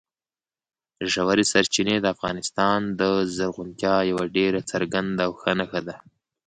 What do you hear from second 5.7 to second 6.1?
ده.